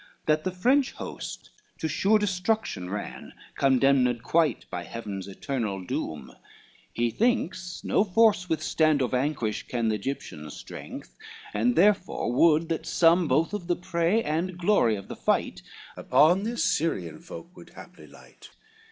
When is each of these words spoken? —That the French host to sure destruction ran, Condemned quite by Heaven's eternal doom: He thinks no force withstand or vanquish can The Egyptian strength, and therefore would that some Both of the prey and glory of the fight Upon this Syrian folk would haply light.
—That 0.25 0.43
the 0.45 0.51
French 0.51 0.93
host 0.93 1.51
to 1.77 1.87
sure 1.87 2.17
destruction 2.17 2.89
ran, 2.89 3.33
Condemned 3.55 4.23
quite 4.23 4.65
by 4.71 4.83
Heaven's 4.83 5.27
eternal 5.27 5.85
doom: 5.85 6.31
He 6.91 7.11
thinks 7.11 7.83
no 7.83 8.03
force 8.03 8.49
withstand 8.49 9.03
or 9.03 9.09
vanquish 9.09 9.67
can 9.67 9.89
The 9.89 9.95
Egyptian 9.97 10.49
strength, 10.49 11.15
and 11.53 11.75
therefore 11.75 12.31
would 12.33 12.67
that 12.69 12.87
some 12.87 13.27
Both 13.27 13.53
of 13.53 13.67
the 13.67 13.75
prey 13.75 14.23
and 14.23 14.57
glory 14.57 14.95
of 14.95 15.07
the 15.07 15.15
fight 15.15 15.61
Upon 15.95 16.45
this 16.45 16.63
Syrian 16.63 17.19
folk 17.19 17.55
would 17.55 17.73
haply 17.75 18.07
light. 18.07 18.49